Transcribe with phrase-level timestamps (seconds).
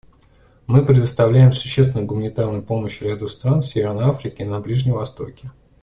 [0.65, 5.51] Мы предоставляем существенную гуманитарную помощь ряду стран в Северной Африке и на Ближнем Востоке.